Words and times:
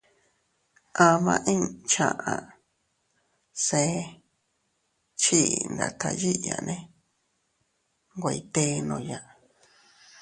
Ama 1.07 1.33
inña 1.53 1.69
chaʼa 1.91 2.33
see 3.65 3.93
chii 5.21 5.55
ndatta 5.73 6.07
yiʼiyane 6.21 6.75
nwe 8.15 8.29
ytennoya. 8.41 9.19